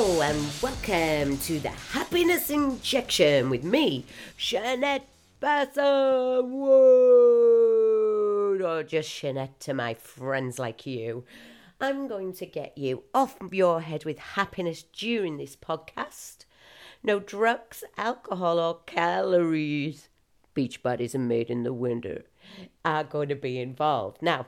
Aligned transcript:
Hello 0.00 0.20
and 0.20 0.46
welcome 0.62 1.38
to 1.38 1.58
the 1.58 1.70
Happiness 1.70 2.50
Injection 2.50 3.50
with 3.50 3.64
me, 3.64 4.04
Jeanette 4.36 5.08
Basswood, 5.40 6.44
or 8.62 8.62
oh, 8.62 8.84
just 8.86 9.12
Jeanette 9.12 9.58
to 9.58 9.74
my 9.74 9.94
friends 9.94 10.56
like 10.56 10.86
you. 10.86 11.24
I'm 11.80 12.06
going 12.06 12.32
to 12.34 12.46
get 12.46 12.78
you 12.78 13.02
off 13.12 13.38
your 13.50 13.80
head 13.80 14.04
with 14.04 14.20
happiness 14.20 14.84
during 14.84 15.36
this 15.36 15.56
podcast. 15.56 16.44
No 17.02 17.18
drugs, 17.18 17.82
alcohol, 17.96 18.60
or 18.60 18.78
calories. 18.86 20.10
Beach 20.54 20.80
bodies 20.80 21.16
are 21.16 21.18
made 21.18 21.50
in 21.50 21.64
the 21.64 21.72
winter 21.72 22.22
are 22.84 23.02
going 23.02 23.28
to 23.30 23.34
be 23.34 23.60
involved. 23.60 24.22
Now, 24.22 24.46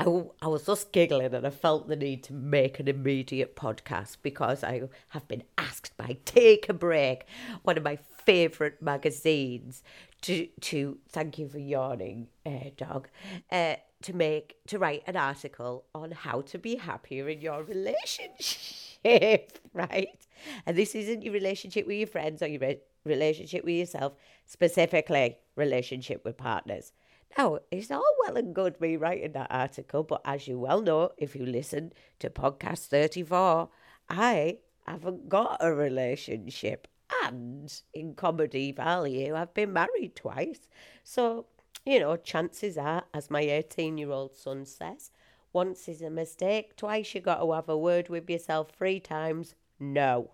I, 0.00 0.24
I 0.42 0.48
was 0.48 0.66
just 0.66 0.92
giggling 0.92 1.34
and 1.34 1.46
I 1.46 1.50
felt 1.50 1.88
the 1.88 1.96
need 1.96 2.24
to 2.24 2.32
make 2.32 2.80
an 2.80 2.88
immediate 2.88 3.54
podcast 3.54 4.16
because 4.22 4.64
I 4.64 4.82
have 5.08 5.28
been 5.28 5.44
asked 5.56 5.96
by 5.96 6.18
Take 6.24 6.68
a 6.68 6.74
Break, 6.74 7.26
one 7.62 7.78
of 7.78 7.84
my 7.84 7.98
favourite 8.26 8.82
magazines, 8.82 9.82
to 10.22 10.48
to 10.62 10.98
thank 11.08 11.38
you 11.38 11.48
for 11.48 11.58
yawning, 11.58 12.28
uh, 12.44 12.70
dog, 12.76 13.08
uh, 13.52 13.76
to 14.02 14.12
make 14.14 14.56
to 14.66 14.78
write 14.78 15.04
an 15.06 15.16
article 15.16 15.84
on 15.94 16.10
how 16.10 16.40
to 16.42 16.58
be 16.58 16.76
happier 16.76 17.28
in 17.28 17.40
your 17.40 17.62
relationship, 17.62 19.58
right? 19.72 20.26
And 20.66 20.76
this 20.76 20.94
isn't 20.94 21.22
your 21.22 21.32
relationship 21.32 21.86
with 21.86 21.96
your 21.98 22.08
friends 22.08 22.42
or 22.42 22.48
your 22.48 22.60
re- 22.60 22.80
relationship 23.04 23.64
with 23.64 23.74
yourself, 23.74 24.14
specifically 24.44 25.38
relationship 25.56 26.24
with 26.24 26.36
partners. 26.36 26.92
Now, 27.36 27.58
it's 27.70 27.90
all 27.90 28.14
well 28.20 28.36
and 28.36 28.54
good 28.54 28.80
me 28.80 28.96
writing 28.96 29.32
that 29.32 29.48
article, 29.50 30.04
but 30.04 30.20
as 30.24 30.46
you 30.46 30.58
well 30.58 30.80
know, 30.80 31.10
if 31.18 31.34
you 31.34 31.44
listen 31.44 31.92
to 32.20 32.30
podcast 32.30 32.86
34, 32.86 33.68
I 34.08 34.58
haven't 34.86 35.28
got 35.28 35.56
a 35.60 35.74
relationship. 35.74 36.86
And 37.24 37.72
in 37.92 38.14
comedy 38.14 38.72
value, 38.72 39.34
I've 39.34 39.54
been 39.54 39.72
married 39.72 40.14
twice. 40.16 40.68
So, 41.02 41.46
you 41.84 42.00
know, 42.00 42.16
chances 42.16 42.78
are, 42.78 43.04
as 43.12 43.30
my 43.30 43.40
18 43.40 43.98
year 43.98 44.10
old 44.10 44.36
son 44.36 44.64
says, 44.64 45.10
once 45.52 45.88
is 45.88 46.02
a 46.02 46.10
mistake, 46.10 46.76
twice 46.76 47.14
you 47.14 47.20
got 47.20 47.40
to 47.40 47.52
have 47.52 47.68
a 47.68 47.78
word 47.78 48.08
with 48.08 48.28
yourself, 48.30 48.70
three 48.76 49.00
times, 49.00 49.54
no. 49.78 50.30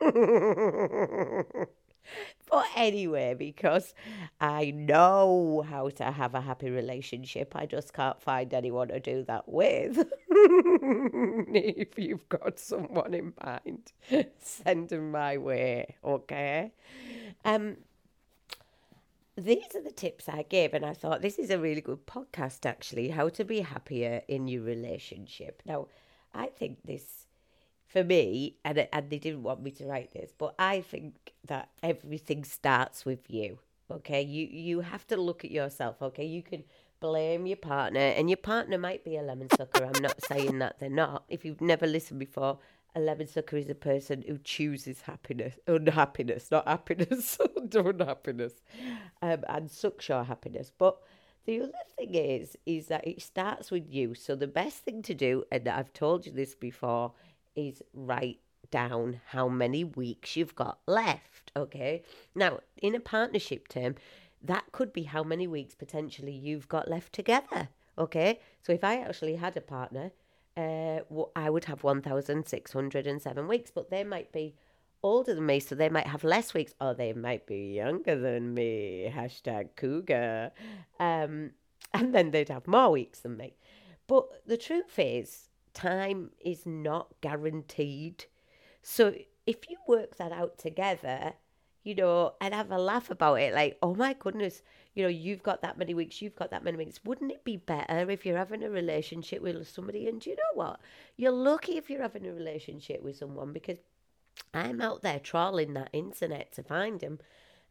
But 2.50 2.66
anyway, 2.76 3.32
because 3.32 3.94
I 4.38 4.72
know 4.72 5.64
how 5.66 5.88
to 5.88 6.04
have 6.04 6.34
a 6.34 6.40
happy 6.42 6.68
relationship, 6.68 7.56
I 7.56 7.64
just 7.64 7.94
can't 7.94 8.20
find 8.20 8.52
anyone 8.52 8.88
to 8.88 9.00
do 9.00 9.24
that 9.24 9.48
with. 9.48 10.06
if 10.28 11.98
you've 11.98 12.28
got 12.28 12.58
someone 12.58 13.14
in 13.14 13.32
mind, 13.42 13.92
send 14.38 14.90
them 14.90 15.12
my 15.12 15.38
way, 15.38 15.94
okay? 16.04 16.72
Um, 17.46 17.78
these 19.36 19.74
are 19.74 19.82
the 19.82 19.90
tips 19.90 20.28
I 20.28 20.42
gave, 20.42 20.74
and 20.74 20.84
I 20.84 20.92
thought 20.92 21.22
this 21.22 21.38
is 21.38 21.48
a 21.48 21.58
really 21.58 21.80
good 21.80 22.06
podcast 22.06 22.66
actually 22.66 23.08
how 23.08 23.30
to 23.30 23.44
be 23.44 23.60
happier 23.60 24.20
in 24.28 24.46
your 24.46 24.62
relationship. 24.62 25.62
Now, 25.64 25.88
I 26.34 26.46
think 26.48 26.78
this 26.84 27.26
for 27.92 28.02
me, 28.02 28.56
and, 28.64 28.88
and 28.90 29.10
they 29.10 29.18
didn't 29.18 29.42
want 29.42 29.62
me 29.62 29.70
to 29.72 29.86
write 29.86 30.12
this, 30.12 30.32
but 30.36 30.54
I 30.58 30.80
think 30.80 31.32
that 31.46 31.68
everything 31.82 32.42
starts 32.42 33.04
with 33.04 33.30
you. 33.30 33.58
Okay, 33.90 34.22
you 34.22 34.46
you 34.46 34.80
have 34.80 35.06
to 35.08 35.16
look 35.16 35.44
at 35.44 35.50
yourself. 35.50 36.00
Okay, 36.00 36.24
you 36.24 36.42
can 36.42 36.64
blame 37.00 37.46
your 37.46 37.58
partner, 37.58 38.00
and 38.00 38.30
your 38.30 38.38
partner 38.38 38.78
might 38.78 39.04
be 39.04 39.16
a 39.16 39.22
lemon 39.22 39.48
sucker. 39.50 39.84
I'm 39.84 40.02
not 40.02 40.24
saying 40.24 40.58
that 40.60 40.78
they're 40.78 40.88
not. 40.88 41.24
If 41.28 41.44
you've 41.44 41.60
never 41.60 41.86
listened 41.86 42.18
before, 42.18 42.58
a 42.96 43.00
lemon 43.00 43.26
sucker 43.26 43.58
is 43.58 43.68
a 43.68 43.74
person 43.74 44.24
who 44.26 44.38
chooses 44.38 45.02
happiness, 45.02 45.58
unhappiness, 45.66 46.50
not 46.50 46.66
happiness, 46.66 47.38
unhappiness, 47.74 48.54
um, 49.20 49.44
and 49.48 49.70
sucks 49.70 50.08
your 50.08 50.24
happiness. 50.24 50.72
But 50.76 50.96
the 51.44 51.62
other 51.62 51.72
thing 51.98 52.14
is, 52.14 52.56
is 52.64 52.86
that 52.86 53.06
it 53.06 53.20
starts 53.20 53.70
with 53.70 53.92
you. 53.92 54.14
So 54.14 54.34
the 54.34 54.46
best 54.46 54.78
thing 54.78 55.02
to 55.02 55.14
do, 55.14 55.44
and 55.50 55.68
I've 55.68 55.92
told 55.92 56.24
you 56.24 56.32
this 56.32 56.54
before, 56.54 57.12
is 57.54 57.82
write 57.92 58.40
down 58.70 59.20
how 59.26 59.48
many 59.48 59.84
weeks 59.84 60.36
you've 60.36 60.54
got 60.54 60.78
left. 60.86 61.52
Okay. 61.56 62.02
Now, 62.34 62.60
in 62.80 62.94
a 62.94 63.00
partnership 63.00 63.68
term, 63.68 63.96
that 64.42 64.64
could 64.72 64.92
be 64.92 65.04
how 65.04 65.22
many 65.22 65.46
weeks 65.46 65.74
potentially 65.74 66.32
you've 66.32 66.68
got 66.68 66.88
left 66.88 67.12
together. 67.12 67.68
Okay. 67.98 68.40
So 68.62 68.72
if 68.72 68.82
I 68.82 69.00
actually 69.00 69.36
had 69.36 69.56
a 69.56 69.60
partner, 69.60 70.12
uh, 70.56 71.00
I 71.36 71.50
would 71.50 71.64
have 71.66 71.82
1,607 71.82 73.48
weeks, 73.48 73.70
but 73.70 73.90
they 73.90 74.04
might 74.04 74.32
be 74.32 74.54
older 75.02 75.34
than 75.34 75.46
me, 75.46 75.60
so 75.60 75.74
they 75.74 75.88
might 75.88 76.06
have 76.06 76.24
less 76.24 76.54
weeks, 76.54 76.74
or 76.80 76.94
they 76.94 77.12
might 77.12 77.46
be 77.46 77.74
younger 77.74 78.18
than 78.18 78.54
me. 78.54 79.12
Hashtag 79.14 79.70
cougar. 79.76 80.52
Um, 81.00 81.52
and 81.94 82.14
then 82.14 82.30
they'd 82.30 82.48
have 82.48 82.66
more 82.66 82.90
weeks 82.90 83.20
than 83.20 83.36
me. 83.36 83.54
But 84.06 84.46
the 84.46 84.56
truth 84.56 84.98
is, 84.98 85.48
time 85.74 86.30
is 86.44 86.66
not 86.66 87.08
guaranteed. 87.20 88.26
So 88.82 89.14
if 89.46 89.68
you 89.68 89.78
work 89.86 90.16
that 90.16 90.32
out 90.32 90.58
together, 90.58 91.34
you 91.84 91.94
know, 91.94 92.34
and 92.40 92.54
have 92.54 92.70
a 92.70 92.78
laugh 92.78 93.10
about 93.10 93.40
it, 93.40 93.54
like, 93.54 93.78
oh 93.82 93.94
my 93.94 94.12
goodness, 94.12 94.62
you 94.94 95.02
know, 95.02 95.08
you've 95.08 95.42
got 95.42 95.62
that 95.62 95.78
many 95.78 95.94
weeks, 95.94 96.22
you've 96.22 96.36
got 96.36 96.50
that 96.50 96.64
many 96.64 96.76
weeks. 96.76 97.00
Wouldn't 97.04 97.32
it 97.32 97.44
be 97.44 97.56
better 97.56 98.10
if 98.10 98.24
you're 98.24 98.36
having 98.36 98.62
a 98.62 98.70
relationship 98.70 99.42
with 99.42 99.68
somebody? 99.68 100.06
And 100.08 100.24
you 100.24 100.36
know 100.36 100.54
what? 100.54 100.80
You're 101.16 101.32
lucky 101.32 101.76
if 101.76 101.90
you're 101.90 102.02
having 102.02 102.26
a 102.26 102.32
relationship 102.32 103.02
with 103.02 103.16
someone 103.16 103.52
because 103.52 103.78
I'm 104.54 104.80
out 104.80 105.02
there 105.02 105.18
trawling 105.18 105.74
that 105.74 105.90
internet 105.92 106.52
to 106.52 106.62
find 106.62 107.00
them 107.00 107.18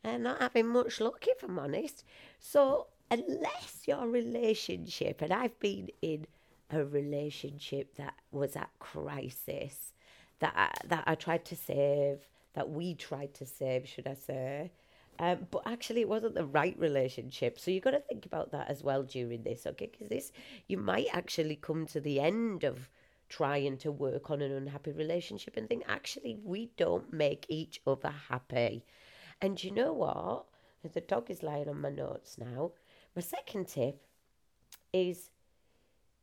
and 0.04 0.24
not 0.24 0.42
having 0.42 0.68
much 0.68 1.00
luck, 1.00 1.26
if 1.28 1.44
I'm 1.44 1.60
honest. 1.60 2.04
So, 2.40 2.88
unless 3.10 3.84
your 3.88 4.08
relationship, 4.08 5.22
and 5.22 5.32
I've 5.32 5.60
been 5.60 5.90
in 6.02 6.26
a 6.74 6.86
relationship 6.86 7.96
that 7.96 8.14
was 8.32 8.56
at 8.56 8.70
crisis, 8.80 9.94
that 10.40 10.54
I, 10.56 10.88
that 10.88 11.04
I 11.08 11.16
tried 11.16 11.46
to 11.46 11.56
save, 11.56 12.28
that 12.54 12.70
we 12.70 12.96
tried 12.96 13.34
to 13.36 13.46
save, 13.46 13.88
should 13.88 14.08
I 14.08 14.16
say. 14.16 14.72
Um, 15.20 15.48
but 15.52 15.62
actually, 15.66 16.02
it 16.02 16.10
wasn't 16.10 16.36
the 16.36 16.46
right 16.46 16.76
relationship. 16.80 17.60
So 17.60 17.70
you've 17.70 17.84
got 17.84 17.92
to 17.92 18.00
think 18.00 18.26
about 18.26 18.52
that 18.52 18.70
as 18.70 18.84
well 18.84 19.04
during 19.04 19.44
this, 19.44 19.68
okay? 19.68 19.90
Because 19.92 20.10
this, 20.10 20.32
you 20.68 20.78
might 20.78 21.08
actually 21.14 21.58
come 21.58 21.86
to 21.88 22.00
the 22.00 22.20
end 22.20 22.64
of 22.64 22.90
trying 23.30 23.78
to 23.78 23.92
work 23.92 24.32
on 24.32 24.42
an 24.42 24.52
unhappy 24.52 24.92
relationship 24.92 25.58
and 25.58 25.70
think, 25.70 25.84
actually, 25.88 26.40
we 26.44 26.72
don't 26.76 27.14
make 27.14 27.46
each 27.50 27.82
other 27.86 28.14
happy. 28.30 28.84
And 29.42 29.64
you 29.64 29.72
know 29.72 29.94
what? 29.94 30.46
The 30.94 31.02
dog 31.02 31.30
is 31.30 31.44
lying 31.44 31.70
on 31.70 31.82
my 31.82 31.90
notes 31.90 32.38
now. 32.38 32.72
My 33.16 33.22
second 33.22 33.68
tip 33.68 34.02
is 34.92 35.30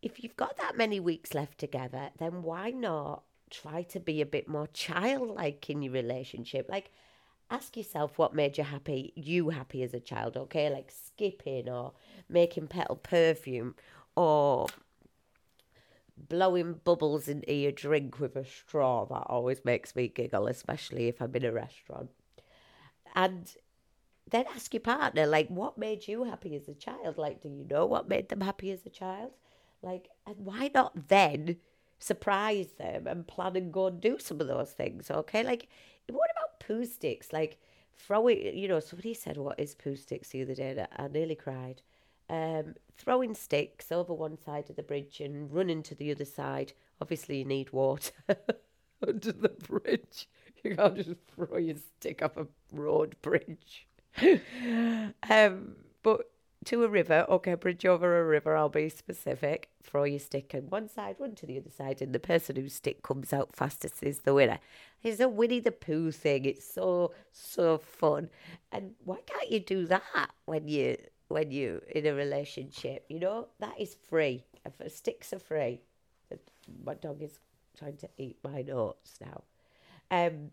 if 0.03 0.23
you've 0.23 0.37
got 0.37 0.57
that 0.59 0.77
many 0.77 1.01
weeks 1.01 1.35
left 1.35 1.59
together, 1.59 2.11
then 2.19 2.43
why 2.43 2.71
not 2.71 3.23
try 3.51 3.83
to 3.83 4.01
be 4.01 4.21
a 4.21 4.27
bit 4.27 4.49
more 4.49 4.67
childlike 4.73 5.69
in 5.71 5.83
your 5.83 5.93
relationship? 5.93 6.69
Like, 6.69 6.91
ask 7.51 7.77
yourself 7.77 8.19
what 8.19 8.35
made 8.35 8.59
you 8.59 8.65
happy, 8.65 9.13
you 9.17 9.51
happy 9.51 9.83
as 9.83 9.95
a 9.95 10.01
child, 10.01 10.37
okay? 10.37 10.71
Like 10.71 10.91
skipping 10.91 11.69
or 11.69 11.93
making 12.29 12.69
petal 12.69 12.97
perfume 12.97 13.75
or 14.17 14.67
blowing 16.17 16.81
bubbles 16.85 17.29
into 17.29 17.53
your 17.53 17.73
drink 17.73 18.21
with 18.21 18.37
a 18.37 18.45
straw. 18.45 19.07
That 19.07 19.27
always 19.27 19.65
makes 19.65 19.97
me 19.97 20.09
giggle, 20.09 20.47
especially 20.47 21.09
if 21.09 21.21
I'm 21.21 21.35
in 21.35 21.45
a 21.45 21.53
restaurant. 21.53 22.11
And 23.15 23.51
then 24.31 24.45
ask 24.55 24.75
your 24.75 24.81
partner, 24.81 25.27
like, 25.27 25.49
what 25.49 25.79
made 25.79 26.07
you 26.07 26.25
happy 26.25 26.55
as 26.55 26.69
a 26.69 26.75
child? 26.75 27.17
Like, 27.17 27.41
do 27.41 27.49
you 27.49 27.65
know 27.69 27.87
what 27.87 28.09
made 28.09 28.29
them 28.29 28.43
happy 28.43 28.71
as 28.71 28.85
a 28.85 28.91
child? 28.91 29.31
Like, 29.83 30.09
and 30.27 30.37
why 30.39 30.71
not 30.75 31.09
then 31.09 31.57
surprise 31.99 32.73
them 32.79 33.07
and 33.07 33.27
plan 33.27 33.57
and 33.57 33.73
go 33.73 33.87
and 33.87 34.01
do 34.01 34.19
some 34.19 34.41
of 34.41 34.49
those 34.49 34.73
things? 34.73 35.11
Okay, 35.11 35.43
like, 35.43 35.69
what 36.09 36.31
about 36.37 36.61
Poohsticks? 36.61 37.33
Like, 37.33 37.59
throwing, 37.97 38.57
you 38.57 38.69
know, 38.69 38.81
somebody 38.81 39.15
said, 39.15 39.37
What 39.37 39.59
is 39.59 39.75
Poohsticks 39.75 40.31
the 40.31 40.43
other 40.43 40.55
day? 40.55 40.71
And 40.71 40.89
I 40.97 41.09
nearly 41.09 41.35
cried. 41.35 41.83
Um, 42.31 42.75
throwing 42.97 43.35
sticks 43.35 43.91
over 43.91 44.13
one 44.13 44.39
side 44.39 44.69
of 44.69 44.77
the 44.77 44.83
bridge 44.83 45.21
and 45.21 45.51
running 45.53 45.83
to 45.85 45.95
the 45.95 46.11
other 46.11 46.25
side. 46.25 46.73
Obviously, 47.01 47.39
you 47.39 47.45
need 47.45 47.73
water 47.73 48.13
under 49.07 49.33
the 49.33 49.49
bridge. 49.49 50.29
You 50.63 50.77
can't 50.77 50.97
just 50.97 51.11
throw 51.35 51.57
your 51.57 51.77
stick 51.77 52.23
up 52.23 52.37
a 52.37 52.47
road 52.73 53.17
bridge. 53.23 53.87
um, 55.31 55.77
but 56.03 56.31
to 56.69 56.85
a 56.85 56.89
river, 56.89 57.25
okay, 57.31 57.55
bridge 57.55 57.87
over 57.87 58.21
a 58.21 58.25
river, 58.25 58.55
I'll 58.55 58.69
be 58.69 58.91
specific. 58.91 59.71
Throw 59.83 60.05
your 60.05 60.19
stick 60.19 60.53
on 60.55 60.69
one 60.69 60.87
side, 60.87 61.17
run 61.19 61.35
to 61.37 61.47
the 61.47 61.57
other 61.57 61.71
side, 61.71 62.03
and 62.03 62.15
the 62.15 62.19
person 62.19 62.57
whose 62.57 62.75
stick 62.75 63.03
comes 63.03 63.33
out 63.33 63.57
fastest 63.57 64.03
is 64.03 64.21
the 64.21 64.35
winner. 64.35 64.59
It's 65.03 65.19
a 65.19 65.31
Winnie 65.31 65.61
the 65.61 65.73
Pooh 65.73 66.13
thing. 66.13 66.45
It's 66.45 66.67
so 66.67 67.13
so 67.33 67.79
fun. 67.79 68.29
And 68.71 68.95
why 69.03 69.17
can't 69.25 69.51
you 69.51 69.61
do 69.61 69.87
that 69.87 70.31
when 70.45 70.69
you 70.69 70.99
when 71.29 71.51
you 71.51 71.81
in 71.89 72.05
a 72.05 72.13
relationship? 72.13 73.07
You 73.09 73.21
know 73.21 73.49
that 73.61 73.81
is 73.81 73.97
free. 74.11 74.45
Sticks 74.89 75.33
are 75.33 75.39
free. 75.39 75.81
My 76.85 76.95
dog 76.95 77.23
is 77.23 77.39
trying 77.79 77.97
to 77.97 78.11
eat 78.19 78.37
my 78.45 78.61
notes 78.61 79.19
now. 79.23 79.43
Um, 80.11 80.51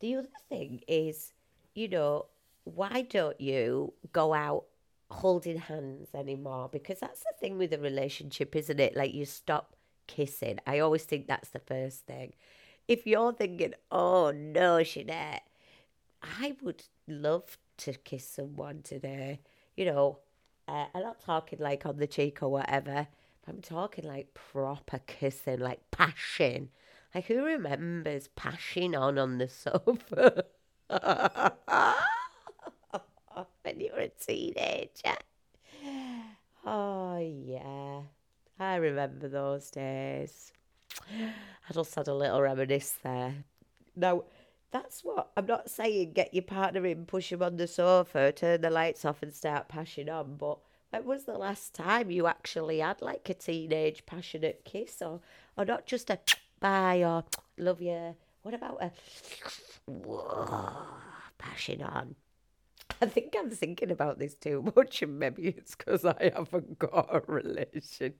the 0.00 0.16
other 0.16 0.28
thing 0.50 0.82
is, 0.86 1.32
you 1.74 1.88
know, 1.88 2.26
why 2.74 3.02
don't 3.02 3.40
you 3.40 3.92
go 4.12 4.32
out 4.34 4.64
holding 5.10 5.58
hands 5.58 6.08
anymore? 6.14 6.68
Because 6.70 7.00
that's 7.00 7.20
the 7.20 7.32
thing 7.40 7.58
with 7.58 7.72
a 7.72 7.78
relationship, 7.78 8.54
isn't 8.56 8.80
it? 8.80 8.96
Like 8.96 9.14
you 9.14 9.24
stop 9.24 9.76
kissing. 10.06 10.58
I 10.66 10.78
always 10.80 11.04
think 11.04 11.26
that's 11.26 11.50
the 11.50 11.60
first 11.60 12.06
thing. 12.06 12.34
If 12.88 13.06
you're 13.06 13.32
thinking, 13.32 13.74
oh 13.90 14.32
no, 14.32 14.78
Sinead, 14.78 15.40
I 16.22 16.56
would 16.62 16.84
love 17.06 17.58
to 17.78 17.92
kiss 17.92 18.28
someone 18.28 18.82
today, 18.82 19.40
you 19.76 19.86
know, 19.86 20.18
uh, 20.68 20.86
I'm 20.94 21.02
not 21.02 21.20
talking 21.20 21.58
like 21.58 21.86
on 21.86 21.96
the 21.96 22.06
cheek 22.06 22.42
or 22.42 22.48
whatever. 22.48 23.08
I'm 23.48 23.60
talking 23.60 24.04
like 24.06 24.34
proper 24.34 25.00
kissing, 25.06 25.58
like 25.58 25.90
passion. 25.90 26.68
Like 27.14 27.26
who 27.26 27.42
remembers 27.42 28.28
passion 28.28 28.94
on 28.94 29.18
on 29.18 29.38
the 29.38 29.48
sofa 29.48 30.44
when 33.70 33.80
you 33.80 33.92
were 33.92 34.00
a 34.00 34.08
teenager? 34.08 35.16
Oh 36.66 37.18
yeah, 37.18 38.02
I 38.58 38.76
remember 38.76 39.28
those 39.28 39.70
days. 39.70 40.52
I 41.08 41.72
just 41.72 41.94
had 41.94 42.08
a 42.08 42.14
little 42.14 42.42
reminisce 42.42 42.96
there. 43.02 43.44
Now, 43.96 44.24
that's 44.70 45.02
what 45.04 45.30
I'm 45.36 45.46
not 45.46 45.70
saying. 45.70 46.12
Get 46.12 46.34
your 46.34 46.42
partner 46.42 46.84
in, 46.84 47.06
push 47.06 47.32
him 47.32 47.42
on 47.42 47.56
the 47.56 47.66
sofa, 47.66 48.32
turn 48.32 48.60
the 48.60 48.70
lights 48.70 49.04
off, 49.04 49.22
and 49.22 49.32
start 49.32 49.68
pashing 49.68 50.08
on. 50.08 50.36
But 50.36 50.58
when 50.90 51.04
was 51.04 51.24
the 51.24 51.38
last 51.38 51.74
time 51.74 52.10
you 52.10 52.26
actually 52.26 52.80
had 52.80 53.00
like 53.00 53.28
a 53.28 53.34
teenage 53.34 54.04
passionate 54.04 54.64
kiss, 54.64 55.00
or 55.00 55.20
or 55.56 55.64
not 55.64 55.86
just 55.86 56.10
a 56.10 56.18
bye 56.60 57.02
or 57.02 57.24
love 57.58 57.80
you? 57.80 58.16
What 58.42 58.54
about 58.54 58.82
a 58.82 58.90
passion 61.38 61.82
on? 61.82 62.16
I 63.02 63.06
think 63.06 63.34
I'm 63.38 63.50
thinking 63.50 63.90
about 63.90 64.18
this 64.18 64.34
too 64.34 64.70
much, 64.76 65.02
and 65.02 65.18
maybe 65.18 65.48
it's 65.48 65.74
because 65.74 66.04
I 66.04 66.32
haven't 66.34 66.78
got 66.78 67.08
a 67.10 67.22
relationship. 67.26 68.18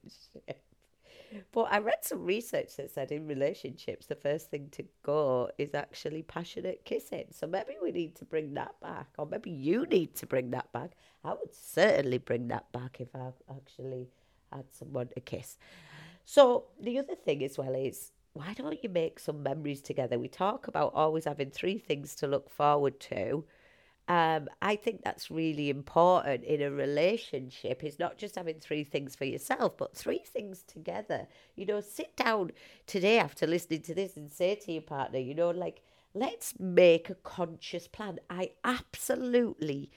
But 1.53 1.69
I 1.71 1.79
read 1.79 2.03
some 2.03 2.25
research 2.25 2.77
that 2.77 2.91
said 2.91 3.13
in 3.13 3.29
relationships, 3.29 4.07
the 4.07 4.17
first 4.17 4.51
thing 4.51 4.69
to 4.73 4.85
go 5.03 5.51
is 5.59 5.75
actually 5.75 6.23
passionate 6.23 6.85
kissing. 6.85 7.27
So 7.31 7.47
maybe 7.47 7.77
we 7.81 7.93
need 7.93 8.17
to 8.17 8.25
bring 8.25 8.55
that 8.55 8.81
back, 8.81 9.09
or 9.17 9.27
maybe 9.27 9.51
you 9.51 9.87
need 9.87 10.15
to 10.17 10.27
bring 10.27 10.51
that 10.51 10.73
back. 10.73 10.93
I 11.25 11.31
would 11.31 11.55
certainly 11.55 12.19
bring 12.19 12.49
that 12.49 12.73
back 12.73 13.01
if 13.01 13.15
I 13.15 13.31
actually 13.49 14.09
had 14.53 14.65
someone 14.73 15.09
to 15.09 15.21
kiss. 15.21 15.57
So 16.25 16.65
the 16.81 16.99
other 16.99 17.15
thing 17.15 17.45
as 17.45 17.59
well 17.59 17.75
is 17.75 18.13
why 18.33 18.53
don't 18.55 18.83
you 18.83 18.89
make 18.89 19.19
some 19.19 19.43
memories 19.43 19.83
together? 19.83 20.19
We 20.19 20.29
talk 20.29 20.69
about 20.69 20.95
always 20.95 21.25
having 21.25 21.51
three 21.51 21.79
things 21.79 22.15
to 22.17 22.27
look 22.27 22.49
forward 22.51 22.99
to. 23.01 23.45
Um, 24.11 24.49
I 24.61 24.75
think 24.75 25.03
that's 25.05 25.31
really 25.31 25.71
important 25.71 26.43
in 26.43 26.61
a 26.63 26.71
relationship. 26.73 27.85
is 27.85 28.01
not 28.01 28.19
just 28.19 28.35
having 28.35 28.59
three 28.59 28.83
things 28.83 29.15
for 29.15 29.25
yourself, 29.25 29.77
but 29.77 29.97
three 29.97 30.19
things 30.19 30.65
together. 30.65 31.29
You 31.55 31.65
know, 31.65 31.81
sit 31.81 32.17
down 32.17 32.51
today 32.89 33.21
after 33.21 33.47
listening 33.47 33.83
to 33.83 33.95
this 33.95 34.17
and 34.17 34.29
say 34.29 34.57
to 34.57 34.73
your 34.73 34.83
partner, 34.83 35.21
you 35.21 35.33
know, 35.33 35.51
like, 35.51 35.83
let's 36.13 36.59
make 36.59 37.09
a 37.09 37.15
conscious 37.15 37.87
plan. 37.87 38.19
I 38.29 38.51
absolutely 38.65 39.93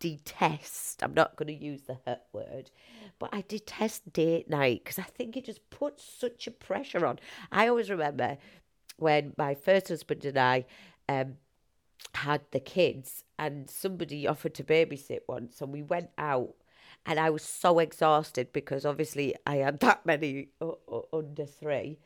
detest, 0.00 1.04
I'm 1.04 1.14
not 1.14 1.36
going 1.36 1.46
to 1.46 1.64
use 1.64 1.82
the 1.82 1.98
hurt 2.04 2.22
word, 2.32 2.72
but 3.20 3.30
I 3.32 3.44
detest 3.46 4.12
date 4.12 4.50
night 4.50 4.82
because 4.82 4.98
I 4.98 5.04
think 5.04 5.36
it 5.36 5.44
just 5.44 5.70
puts 5.70 6.02
such 6.02 6.48
a 6.48 6.50
pressure 6.50 7.06
on. 7.06 7.20
I 7.52 7.68
always 7.68 7.90
remember 7.90 8.38
when 8.96 9.34
my 9.38 9.54
first 9.54 9.86
husband 9.86 10.24
and 10.24 10.36
I, 10.36 10.64
um, 11.08 11.36
had 12.14 12.42
the 12.50 12.60
kids 12.60 13.24
and 13.38 13.70
somebody 13.70 14.26
offered 14.26 14.54
to 14.54 14.64
babysit 14.64 15.20
once 15.28 15.60
and 15.60 15.72
we 15.72 15.82
went 15.82 16.10
out 16.18 16.54
and 17.06 17.20
I 17.20 17.30
was 17.30 17.42
so 17.42 17.78
exhausted 17.78 18.52
because 18.52 18.84
obviously 18.84 19.34
I 19.46 19.56
had 19.56 19.80
that 19.80 20.04
many 20.04 20.48
under 21.12 21.46
three. 21.46 21.98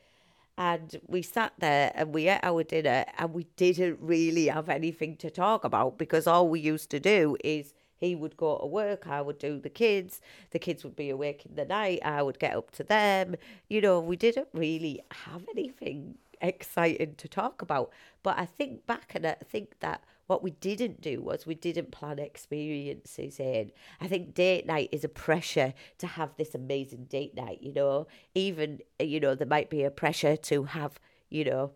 And 0.59 1.01
we 1.07 1.23
sat 1.23 1.55
there 1.59 1.91
and 1.95 2.13
we 2.13 2.29
ate 2.29 2.41
our 2.43 2.63
dinner 2.63 3.07
and 3.17 3.33
we 3.33 3.45
didn't 3.57 3.99
really 3.99 4.49
have 4.49 4.69
anything 4.69 5.17
to 5.17 5.31
talk 5.31 5.65
about 5.65 5.97
because 5.97 6.27
all 6.27 6.49
we 6.49 6.61
used 6.61 6.91
to 6.91 7.01
do 7.01 7.35
is 7.43 7.73
he 7.97 8.15
would 8.15 8.37
go 8.37 8.59
to 8.59 8.67
work, 8.67 9.07
I 9.07 9.23
would 9.23 9.39
do 9.39 9.59
the 9.59 9.71
kids, 9.71 10.21
the 10.51 10.59
kids 10.59 10.85
would 10.85 10.97
be 10.97 11.09
awake 11.09 11.47
in 11.47 11.55
the 11.55 11.65
night, 11.65 12.01
I 12.05 12.23
would 12.23 12.39
get 12.39 12.55
up 12.55 12.73
to 12.73 12.85
them. 12.85 13.37
You 13.71 13.81
know, 13.81 14.01
we 14.01 14.17
didn't 14.17 14.49
really 14.53 15.01
have 15.27 15.47
anything 15.51 16.17
exciting 16.41 17.15
to 17.17 17.29
talk 17.29 17.63
about. 17.63 17.91
But 18.23 18.39
I 18.39 18.47
think 18.47 18.87
back 18.87 19.13
and 19.15 19.27
I 19.27 19.37
think 19.45 19.81
that 19.81 20.03
what 20.27 20.43
we 20.45 20.53
didn't 20.53 21.01
do 21.01 21.21
was 21.21 21.45
we 21.45 21.57
didn't 21.57 21.91
plan 21.91 22.21
experiences 22.21 23.41
in. 23.41 23.73
I 24.01 24.07
think 24.07 24.33
date 24.33 24.65
night 24.65 24.89
is 24.93 25.03
a 25.03 25.09
pressure 25.09 25.75
to 25.99 26.07
have 26.07 26.37
this 26.37 26.55
amazing 26.55 27.07
date 27.07 27.35
night, 27.35 27.59
you 27.61 27.73
know. 27.73 28.07
Even, 28.35 28.79
uh, 29.01 29.05
you 29.05 29.19
know, 29.19 29.35
there 29.35 29.47
might 29.49 29.71
be 29.71 29.83
a 29.83 29.91
pressure 29.91 30.37
to 30.37 30.65
have, 30.65 31.01
you 31.31 31.45
know, 31.45 31.73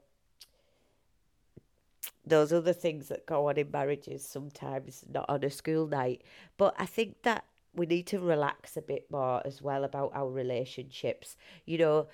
those 2.25 2.52
other 2.52 2.72
things 2.72 3.08
that 3.08 3.26
go 3.26 3.49
on 3.49 3.56
in 3.56 3.70
marriages 3.72 4.25
sometimes, 4.25 5.05
not 5.12 5.26
on 5.28 5.43
a 5.43 5.50
school 5.50 5.88
night. 5.88 6.22
But 6.56 6.76
I 6.78 6.87
think 6.87 7.22
that 7.22 7.44
we 7.75 7.87
need 7.87 8.06
to 8.06 8.20
relax 8.20 8.76
a 8.76 8.82
bit 8.82 9.11
more 9.11 9.43
as 9.44 9.61
well 9.61 9.82
about 9.82 10.12
our 10.14 10.31
relationships. 10.31 11.37
You 11.66 11.78
know, 11.78 12.06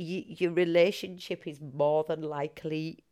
your 0.00 0.52
relationship 0.52 1.46
is 1.46 1.60
more 1.60 2.04
than 2.04 2.22
likely 2.22 3.04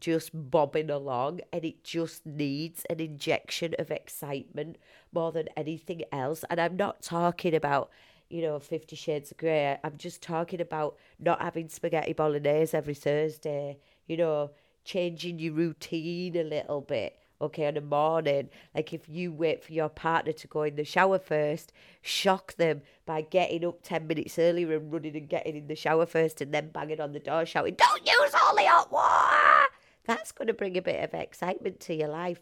just 0.00 0.30
bobbing 0.34 0.90
along 0.90 1.40
and 1.52 1.64
it 1.64 1.84
just 1.84 2.26
needs 2.26 2.84
an 2.90 3.00
injection 3.00 3.74
of 3.78 3.90
excitement 3.90 4.76
more 5.12 5.30
than 5.32 5.48
anything 5.56 6.02
else. 6.12 6.44
And 6.50 6.60
I'm 6.60 6.76
not 6.76 7.02
talking 7.02 7.54
about, 7.54 7.90
you 8.28 8.42
know, 8.42 8.58
Fifty 8.58 8.96
Shades 8.96 9.30
of 9.30 9.36
Grey. 9.36 9.78
I'm 9.84 9.96
just 9.96 10.20
talking 10.22 10.60
about 10.60 10.96
not 11.20 11.40
having 11.40 11.68
spaghetti 11.68 12.12
bolognese 12.12 12.76
every 12.76 12.94
Thursday, 12.94 13.78
you 14.06 14.16
know, 14.16 14.50
changing 14.84 15.38
your 15.38 15.54
routine 15.54 16.36
a 16.36 16.42
little 16.42 16.80
bit 16.80 17.16
okay, 17.44 17.66
in 17.66 17.74
the 17.74 17.80
morning, 17.80 18.48
like 18.74 18.92
if 18.92 19.08
you 19.08 19.32
wait 19.32 19.62
for 19.62 19.72
your 19.72 19.88
partner 19.88 20.32
to 20.32 20.46
go 20.46 20.62
in 20.62 20.76
the 20.76 20.84
shower 20.84 21.18
first, 21.18 21.72
shock 22.02 22.54
them 22.54 22.82
by 23.06 23.22
getting 23.22 23.64
up 23.64 23.82
10 23.82 24.06
minutes 24.06 24.38
earlier 24.38 24.76
and 24.76 24.92
running 24.92 25.16
and 25.16 25.28
getting 25.28 25.56
in 25.56 25.66
the 25.66 25.76
shower 25.76 26.06
first 26.06 26.40
and 26.40 26.52
then 26.52 26.70
banging 26.70 27.00
on 27.00 27.12
the 27.12 27.20
door 27.20 27.46
shouting, 27.46 27.74
Don't 27.74 28.06
use 28.06 28.34
all 28.34 28.54
the 28.54 28.64
hot 28.64 28.90
water! 28.92 29.70
That's 30.04 30.32
going 30.32 30.48
to 30.48 30.54
bring 30.54 30.76
a 30.76 30.82
bit 30.82 31.02
of 31.02 31.14
excitement 31.14 31.80
to 31.80 31.94
your 31.94 32.08
life. 32.08 32.40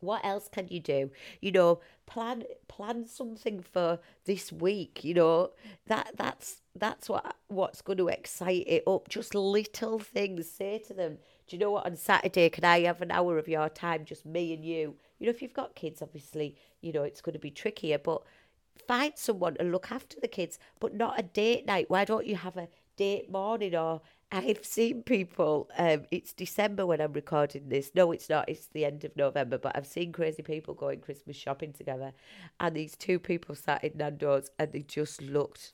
What 0.00 0.24
else 0.24 0.48
can 0.48 0.68
you 0.68 0.78
do? 0.80 1.10
You 1.40 1.50
know, 1.50 1.80
plan 2.06 2.44
plan 2.68 3.04
something 3.06 3.60
for 3.60 3.98
this 4.26 4.52
week. 4.52 5.02
You 5.02 5.14
know 5.14 5.50
that 5.86 6.12
that's 6.16 6.62
that's 6.76 7.08
what 7.08 7.34
what's 7.48 7.82
going 7.82 7.98
to 7.98 8.08
excite 8.08 8.64
it 8.68 8.84
up. 8.86 9.08
Just 9.08 9.34
little 9.34 9.98
things. 9.98 10.48
Say 10.48 10.78
to 10.86 10.94
them, 10.94 11.18
do 11.48 11.56
you 11.56 11.60
know 11.60 11.70
what? 11.70 11.86
On 11.86 11.96
Saturday, 11.96 12.50
can 12.50 12.64
I 12.64 12.80
have 12.80 13.00
an 13.00 13.10
hour 13.10 13.38
of 13.38 13.48
your 13.48 13.68
time, 13.68 14.04
just 14.04 14.26
me 14.26 14.52
and 14.52 14.64
you? 14.64 14.96
You 15.18 15.26
know, 15.26 15.30
if 15.30 15.42
you've 15.42 15.54
got 15.54 15.74
kids, 15.74 16.02
obviously, 16.02 16.56
you 16.80 16.92
know, 16.92 17.02
it's 17.02 17.20
going 17.20 17.32
to 17.32 17.38
be 17.38 17.50
trickier, 17.50 17.98
but 17.98 18.22
find 18.86 19.14
someone 19.16 19.54
to 19.54 19.64
look 19.64 19.90
after 19.90 20.20
the 20.20 20.28
kids, 20.28 20.58
but 20.78 20.94
not 20.94 21.18
a 21.18 21.22
date 21.22 21.66
night. 21.66 21.90
Why 21.90 22.04
don't 22.04 22.26
you 22.26 22.36
have 22.36 22.56
a 22.56 22.68
date 22.96 23.30
morning 23.30 23.74
or 23.74 24.02
I've 24.30 24.64
seen 24.64 25.04
people, 25.04 25.70
um, 25.78 26.04
it's 26.10 26.34
December 26.34 26.84
when 26.84 27.00
I'm 27.00 27.14
recording 27.14 27.70
this. 27.70 27.92
No, 27.94 28.12
it's 28.12 28.28
not. 28.28 28.46
It's 28.46 28.66
the 28.66 28.84
end 28.84 29.04
of 29.04 29.16
November, 29.16 29.56
but 29.56 29.74
I've 29.74 29.86
seen 29.86 30.12
crazy 30.12 30.42
people 30.42 30.74
going 30.74 31.00
Christmas 31.00 31.36
shopping 31.36 31.72
together. 31.72 32.12
And 32.60 32.76
these 32.76 32.94
two 32.94 33.18
people 33.18 33.54
sat 33.54 33.82
in 33.82 33.92
Nando's 33.96 34.50
and 34.58 34.70
they 34.70 34.82
just 34.82 35.22
looked 35.22 35.72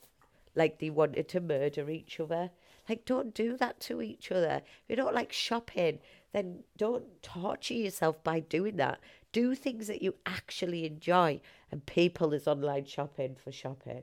like 0.54 0.78
they 0.78 0.90
wanted 0.90 1.28
to 1.30 1.40
murder 1.40 1.90
each 1.90 2.20
other. 2.20 2.50
Like, 2.88 3.04
don't 3.04 3.34
do 3.34 3.56
that 3.56 3.80
to 3.80 4.02
each 4.02 4.30
other. 4.30 4.62
If 4.64 4.90
you 4.90 4.96
don't 4.96 5.14
like 5.14 5.32
shopping, 5.32 6.00
then 6.32 6.64
don't 6.76 7.22
torture 7.22 7.74
yourself 7.74 8.22
by 8.22 8.40
doing 8.40 8.76
that. 8.76 9.00
Do 9.32 9.54
things 9.54 9.86
that 9.86 10.02
you 10.02 10.14
actually 10.26 10.84
enjoy. 10.84 11.40
And 11.70 11.86
people 11.86 12.32
is 12.32 12.46
online 12.46 12.84
shopping 12.84 13.36
for 13.42 13.52
shopping. 13.52 14.02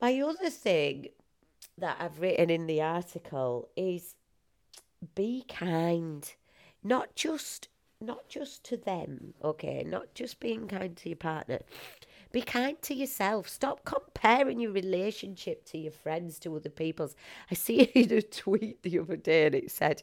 My 0.00 0.20
other 0.20 0.50
thing 0.50 1.08
that 1.78 1.96
I've 2.00 2.20
written 2.20 2.50
in 2.50 2.66
the 2.66 2.82
article 2.82 3.68
is 3.76 4.16
be 5.14 5.44
kind. 5.48 6.30
Not 6.82 7.14
just 7.14 7.68
not 8.02 8.28
just 8.28 8.64
to 8.64 8.76
them, 8.76 9.32
okay? 9.42 9.84
Not 9.86 10.12
just 10.14 10.40
being 10.40 10.66
kind 10.66 10.96
to 10.96 11.08
your 11.08 11.16
partner, 11.16 11.60
be 12.32 12.42
kind 12.42 12.80
to 12.82 12.94
yourself. 12.94 13.48
Stop 13.48 13.84
comparing 13.84 14.58
your 14.60 14.72
relationship 14.72 15.64
to 15.66 15.78
your 15.78 15.92
friends 15.92 16.38
to 16.40 16.56
other 16.56 16.70
people's. 16.70 17.14
I 17.50 17.54
see 17.54 17.82
in 17.94 18.12
a 18.12 18.22
tweet 18.22 18.82
the 18.82 18.98
other 18.98 19.16
day 19.16 19.46
and 19.46 19.54
it 19.54 19.70
said, 19.70 20.02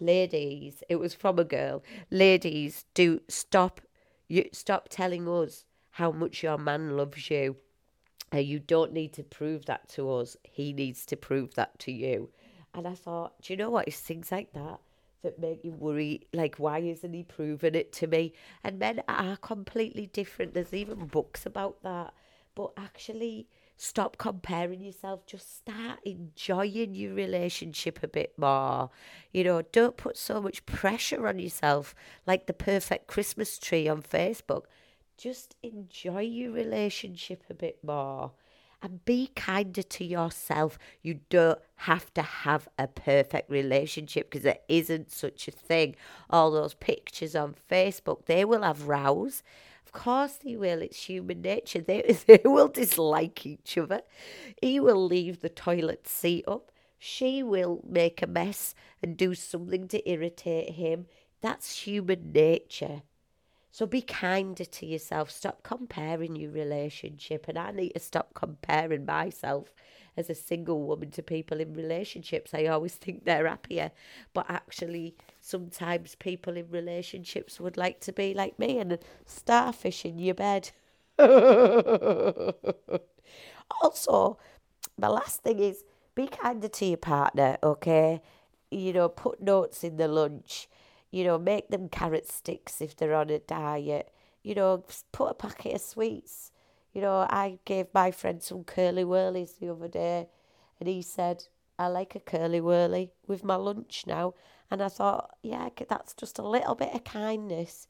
ladies, 0.00 0.82
it 0.88 0.96
was 0.96 1.14
from 1.14 1.38
a 1.38 1.44
girl, 1.44 1.82
ladies, 2.10 2.84
do 2.94 3.20
stop 3.28 3.80
you 4.26 4.48
stop 4.52 4.88
telling 4.88 5.28
us 5.28 5.64
how 5.90 6.10
much 6.10 6.42
your 6.42 6.56
man 6.56 6.96
loves 6.96 7.30
you 7.30 7.56
And 8.32 8.44
you 8.46 8.58
don't 8.58 8.92
need 8.92 9.12
to 9.14 9.22
prove 9.22 9.66
that 9.66 9.88
to 9.90 10.10
us. 10.10 10.36
He 10.42 10.72
needs 10.72 11.04
to 11.06 11.16
prove 11.16 11.54
that 11.54 11.78
to 11.80 11.92
you. 11.92 12.30
And 12.72 12.88
I 12.88 12.94
thought, 12.94 13.40
do 13.42 13.52
you 13.52 13.56
know 13.56 13.70
what? 13.70 13.86
It's 13.86 14.00
things 14.00 14.32
like 14.32 14.52
that 14.54 14.80
that 15.24 15.40
make 15.40 15.64
you 15.64 15.72
worry. 15.72 16.28
Like, 16.32 16.56
why 16.56 16.78
isn't 16.78 17.12
he 17.12 17.24
proving 17.24 17.74
it 17.74 17.92
to 17.94 18.06
me? 18.06 18.32
And 18.62 18.78
men 18.78 19.02
are 19.08 19.36
completely 19.36 20.06
different. 20.06 20.54
There's 20.54 20.72
even 20.72 21.06
books 21.06 21.44
about 21.44 21.82
that. 21.82 22.14
But 22.54 22.72
actually, 22.76 23.48
stop 23.76 24.16
comparing 24.16 24.80
yourself. 24.80 25.26
Just 25.26 25.56
start 25.56 25.98
enjoying 26.04 26.94
your 26.94 27.14
relationship 27.14 28.02
a 28.02 28.08
bit 28.08 28.34
more. 28.38 28.90
You 29.32 29.44
know, 29.44 29.62
don't 29.72 29.96
put 29.96 30.16
so 30.16 30.40
much 30.40 30.64
pressure 30.66 31.26
on 31.26 31.40
yourself 31.40 31.94
like 32.26 32.46
the 32.46 32.52
perfect 32.52 33.08
Christmas 33.08 33.58
tree 33.58 33.88
on 33.88 34.02
Facebook. 34.02 34.66
Just 35.16 35.56
enjoy 35.62 36.20
your 36.20 36.52
relationship 36.52 37.42
a 37.50 37.54
bit 37.54 37.78
more 37.82 38.32
and 38.84 39.02
be 39.06 39.28
kinder 39.34 39.82
to 39.82 40.04
yourself. 40.04 40.78
You 41.02 41.20
don't 41.30 41.58
have 41.76 42.12
to 42.14 42.22
have 42.22 42.68
a 42.78 42.86
perfect 42.86 43.50
relationship 43.50 44.30
because 44.30 44.44
there 44.44 44.58
isn't 44.68 45.10
such 45.10 45.48
a 45.48 45.50
thing. 45.50 45.96
All 46.28 46.50
those 46.50 46.74
pictures 46.74 47.34
on 47.34 47.54
Facebook, 47.70 48.26
they 48.26 48.44
will 48.44 48.62
have 48.62 48.86
rows. 48.86 49.42
Of 49.86 49.92
course 49.92 50.36
they 50.44 50.54
will. 50.56 50.82
It's 50.82 51.06
human 51.06 51.40
nature. 51.40 51.80
They, 51.80 52.02
they 52.26 52.42
will 52.44 52.68
dislike 52.68 53.46
each 53.46 53.78
other. 53.78 54.02
He 54.60 54.78
will 54.78 55.02
leave 55.02 55.40
the 55.40 55.48
toilet 55.48 56.06
seat 56.06 56.44
up. 56.46 56.70
She 56.98 57.42
will 57.42 57.80
make 57.88 58.20
a 58.20 58.26
mess 58.26 58.74
and 59.02 59.16
do 59.16 59.34
something 59.34 59.88
to 59.88 60.08
irritate 60.08 60.70
him. 60.74 61.06
That's 61.40 61.80
human 61.80 62.32
nature. 62.32 63.02
So 63.74 63.86
be 63.86 64.02
kinder 64.02 64.64
to 64.64 64.86
yourself. 64.86 65.32
Stop 65.32 65.64
comparing 65.64 66.36
your 66.36 66.52
relationship. 66.52 67.46
And 67.48 67.58
I 67.58 67.72
need 67.72 67.94
to 67.94 67.98
stop 67.98 68.32
comparing 68.32 69.04
myself 69.04 69.74
as 70.16 70.30
a 70.30 70.34
single 70.36 70.80
woman 70.82 71.10
to 71.10 71.24
people 71.24 71.58
in 71.58 71.74
relationships. 71.74 72.54
I 72.54 72.66
always 72.66 72.94
think 72.94 73.24
they're 73.24 73.48
happier. 73.48 73.90
But 74.32 74.48
actually, 74.48 75.16
sometimes 75.40 76.14
people 76.14 76.56
in 76.56 76.70
relationships 76.70 77.58
would 77.58 77.76
like 77.76 77.98
to 78.02 78.12
be 78.12 78.32
like 78.32 78.60
me 78.60 78.78
and 78.78 78.92
a 78.92 79.00
starfish 79.26 80.04
in 80.04 80.20
your 80.20 80.34
bed. 80.34 80.70
also, 83.82 84.38
my 84.96 85.08
last 85.08 85.42
thing 85.42 85.58
is 85.58 85.82
be 86.14 86.28
kinder 86.28 86.68
to 86.68 86.86
your 86.86 86.96
partner, 86.96 87.58
okay? 87.60 88.22
You 88.70 88.92
know, 88.92 89.08
put 89.08 89.42
notes 89.42 89.82
in 89.82 89.96
the 89.96 90.06
lunch 90.06 90.68
you 91.14 91.22
know, 91.22 91.38
make 91.38 91.68
them 91.68 91.88
carrot 91.88 92.28
sticks 92.28 92.80
if 92.80 92.96
they're 92.96 93.14
on 93.14 93.30
a 93.30 93.38
diet. 93.38 94.10
You 94.42 94.56
know, 94.56 94.84
put 95.12 95.30
a 95.30 95.34
packet 95.34 95.76
of 95.76 95.80
sweets. 95.80 96.50
You 96.92 97.02
know, 97.02 97.18
I 97.30 97.60
gave 97.64 97.86
my 97.94 98.10
friend 98.10 98.42
some 98.42 98.64
Curly 98.64 99.04
Wurlies 99.04 99.60
the 99.60 99.68
other 99.68 99.86
day, 99.86 100.26
and 100.80 100.88
he 100.88 101.02
said, 101.02 101.44
I 101.78 101.86
like 101.86 102.16
a 102.16 102.20
Curly 102.20 102.60
Wurly 102.60 103.10
with 103.28 103.44
my 103.44 103.54
lunch 103.54 104.02
now. 104.08 104.34
And 104.72 104.82
I 104.82 104.88
thought, 104.88 105.36
yeah, 105.40 105.68
that's 105.88 106.14
just 106.14 106.40
a 106.40 106.48
little 106.48 106.74
bit 106.74 106.92
of 106.92 107.04
kindness, 107.04 107.86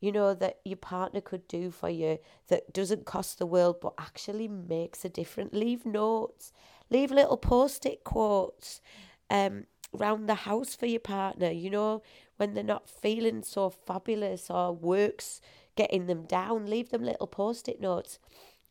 you 0.00 0.10
know, 0.10 0.32
that 0.32 0.60
your 0.64 0.78
partner 0.78 1.20
could 1.20 1.46
do 1.48 1.70
for 1.70 1.90
you 1.90 2.20
that 2.48 2.72
doesn't 2.72 3.04
cost 3.04 3.38
the 3.38 3.44
world 3.44 3.82
but 3.82 3.92
actually 3.98 4.48
makes 4.48 5.04
a 5.04 5.10
difference. 5.10 5.52
Leave 5.52 5.84
notes, 5.84 6.54
leave 6.88 7.10
little 7.10 7.36
post 7.36 7.84
it 7.84 8.02
quotes 8.02 8.80
um, 9.28 9.64
around 9.94 10.26
the 10.26 10.34
house 10.34 10.74
for 10.74 10.86
your 10.86 11.00
partner, 11.00 11.50
you 11.50 11.70
know, 11.70 12.02
when 12.36 12.54
they're 12.54 12.64
not 12.64 12.88
feeling 12.88 13.42
so 13.42 13.70
fabulous 13.70 14.50
or 14.50 14.72
work's 14.72 15.40
getting 15.76 16.06
them 16.06 16.24
down, 16.24 16.66
leave 16.66 16.90
them 16.90 17.02
little 17.04 17.26
post 17.26 17.68
it 17.68 17.80
notes. 17.80 18.18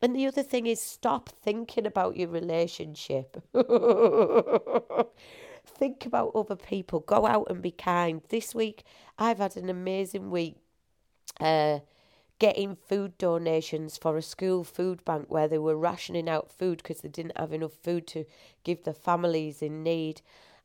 And 0.00 0.16
the 0.16 0.26
other 0.26 0.42
thing 0.42 0.66
is 0.66 0.80
stop 0.80 1.28
thinking 1.28 1.86
about 1.86 2.16
your 2.16 2.28
relationship. 2.28 3.42
Think 5.64 6.04
about 6.04 6.32
other 6.34 6.56
people. 6.56 7.00
Go 7.00 7.24
out 7.26 7.46
and 7.48 7.62
be 7.62 7.70
kind. 7.70 8.20
This 8.28 8.52
week, 8.52 8.82
I've 9.16 9.38
had 9.38 9.56
an 9.56 9.70
amazing 9.70 10.30
week 10.30 10.56
uh, 11.40 11.78
getting 12.40 12.74
food 12.74 13.16
donations 13.18 13.96
for 13.96 14.16
a 14.16 14.22
school 14.22 14.64
food 14.64 15.04
bank 15.04 15.26
where 15.28 15.46
they 15.46 15.58
were 15.58 15.76
rationing 15.76 16.28
out 16.28 16.50
food 16.50 16.78
because 16.78 17.00
they 17.00 17.08
didn't 17.08 17.38
have 17.38 17.52
enough 17.52 17.74
food 17.84 18.08
to 18.08 18.24
give 18.64 18.82
the 18.82 18.92
families 18.92 19.62
in 19.62 19.84
need. 19.84 20.20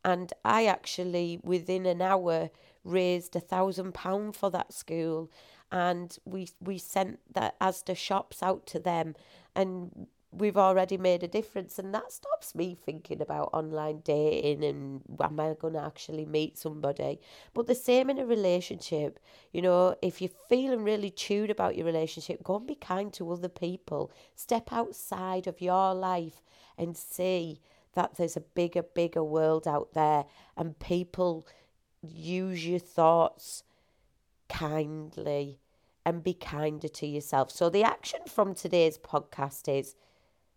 And 0.08 0.32
I 0.46 0.66
actually, 0.68 1.40
within 1.44 1.86
an 1.86 2.02
hour, 2.02 2.50
raised 2.84 3.36
a 3.36 3.42
thousand 3.42 3.94
pound 3.94 4.36
for 4.38 4.50
that 4.52 4.72
school, 4.74 5.30
and 5.72 6.18
we 6.26 6.48
we 6.62 6.78
sent 6.78 7.20
that 7.34 7.60
Asda 7.60 7.96
shops 7.98 8.42
out 8.42 8.66
to 8.68 8.80
them, 8.80 9.16
and 9.56 10.08
we've 10.32 10.58
already 10.58 10.98
made 10.98 11.24
a 11.24 11.28
difference. 11.28 11.78
And 11.80 11.94
that 11.94 12.12
stops 12.12 12.56
me 12.56 12.76
thinking 12.76 13.22
about 13.22 13.50
online 13.54 14.02
dating 14.04 14.64
and 14.64 15.02
am 15.22 15.40
I 15.40 15.56
going 15.60 15.74
to 15.74 15.84
actually 15.84 16.26
meet 16.26 16.58
somebody? 16.58 17.20
But 17.54 17.68
the 17.68 17.76
same 17.76 18.10
in 18.10 18.20
a 18.20 18.26
relationship. 18.26 19.20
You 19.52 19.62
know 19.62 19.96
if 20.02 20.22
you're 20.22 20.32
feeling 20.50 20.84
really 20.84 21.10
chewed 21.10 21.50
about 21.50 21.76
your 21.76 21.86
relationship 21.86 22.44
go 22.44 22.58
and 22.58 22.68
be 22.68 22.76
kind 22.76 23.12
to 23.14 23.32
other 23.32 23.50
people. 23.50 24.12
Step 24.36 24.72
outside 24.72 25.48
of 25.48 25.62
your 25.62 25.94
life 25.94 26.44
and 26.78 26.96
see 26.96 27.60
that 27.98 28.16
there's 28.16 28.38
a 28.38 28.42
bigger 28.42 28.84
bigger 28.84 29.24
world 29.24 29.68
out 29.68 29.94
there 29.94 30.25
and 30.56 30.77
people 30.77 31.48
use 32.04 32.63
your 32.63 32.77
thoughts 32.77 33.63
kindly 34.48 35.60
and 36.06 36.24
be 36.24 36.36
kinder 36.36 36.88
to 36.88 37.08
yourself. 37.08 37.50
So, 37.50 37.72
the 37.72 37.84
action 37.84 38.20
from 38.27 38.54
today's 38.54 39.00
podcast 39.00 39.68
is 39.68 39.96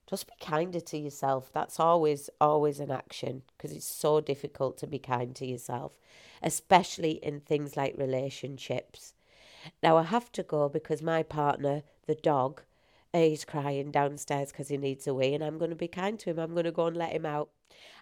just 0.06 0.26
be 0.26 0.35
kinder 0.38 0.80
to 0.80 0.99
yourself. 0.99 1.50
That's 1.50 1.80
always, 1.80 2.28
always 2.42 2.78
an 2.78 2.90
action 2.90 3.42
because 3.56 3.73
it's 3.73 3.87
so 3.87 4.20
difficult 4.20 4.76
to 4.78 4.87
be 4.87 4.99
kind 4.99 5.35
to 5.37 5.47
yourself, 5.47 5.99
especially 6.42 7.12
in 7.23 7.40
things 7.40 7.75
like 7.75 7.94
relationships. 7.97 9.14
Now, 9.82 9.97
I 9.97 10.02
have 10.02 10.30
to 10.32 10.42
go 10.42 10.68
because 10.68 11.00
my 11.00 11.23
partner, 11.23 11.85
the 12.06 12.16
dog, 12.16 12.61
he's 13.12 13.44
crying 13.44 13.90
downstairs 13.90 14.52
because 14.52 14.68
he 14.68 14.76
needs 14.76 15.06
a 15.06 15.14
wee, 15.14 15.34
and 15.34 15.42
I'm 15.42 15.58
going 15.58 15.70
to 15.70 15.76
be 15.76 15.88
kind 15.88 16.18
to 16.20 16.30
him. 16.30 16.38
I'm 16.38 16.52
going 16.52 16.64
to 16.64 16.72
go 16.72 16.86
and 16.86 16.96
let 16.96 17.12
him 17.12 17.26
out. 17.26 17.50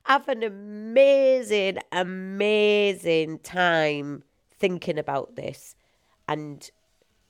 Have 0.05 0.29
an 0.29 0.43
amazing, 0.43 1.79
amazing 1.93 3.39
time 3.41 4.23
thinking 4.59 4.99
about 4.99 5.37
this 5.37 5.75
and 6.27 6.71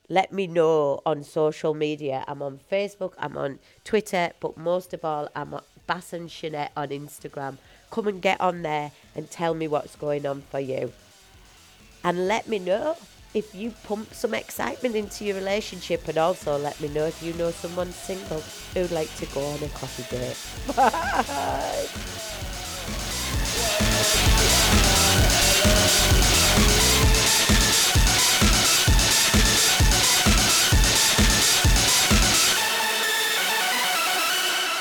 let 0.08 0.32
me 0.32 0.46
know 0.46 1.00
on 1.04 1.22
social 1.22 1.74
media. 1.74 2.24
I'm 2.26 2.42
on 2.42 2.60
Facebook, 2.70 3.12
I'm 3.18 3.36
on 3.36 3.58
Twitter, 3.84 4.32
but 4.40 4.56
most 4.56 4.94
of 4.94 5.04
all, 5.04 5.28
I'm 5.34 5.54
at 5.54 5.64
Bass 5.86 6.12
and 6.12 6.28
Shanette 6.28 6.70
on 6.76 6.88
Instagram. 6.88 7.58
Come 7.90 8.08
and 8.08 8.22
get 8.22 8.40
on 8.40 8.62
there 8.62 8.92
and 9.14 9.30
tell 9.30 9.54
me 9.54 9.68
what's 9.68 9.96
going 9.96 10.26
on 10.26 10.42
for 10.50 10.60
you. 10.60 10.92
And 12.04 12.28
let 12.28 12.48
me 12.48 12.58
know 12.58 12.96
if 13.34 13.54
you 13.54 13.72
pump 13.84 14.12
some 14.14 14.34
excitement 14.34 14.94
into 14.94 15.24
your 15.24 15.36
relationship 15.36 16.08
and 16.08 16.18
also 16.18 16.56
let 16.58 16.80
me 16.80 16.88
know 16.88 17.04
if 17.04 17.22
you 17.22 17.32
know 17.34 17.50
someone 17.50 17.92
single 17.92 18.40
who'd 18.74 18.90
like 18.90 19.14
to 19.16 19.26
go 19.26 19.44
on 19.44 19.62
a 19.62 19.68
coffee 19.68 20.04
date. 20.16 20.36
Bye! 20.76 22.08